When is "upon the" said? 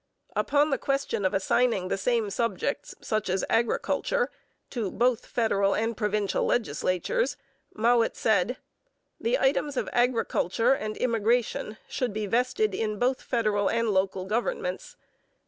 0.35-0.79